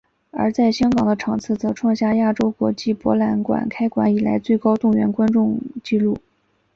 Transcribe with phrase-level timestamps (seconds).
[0.31, 6.17] 而在香港的场次则创下亚洲国际博览馆开馆以来最高动员观众记录。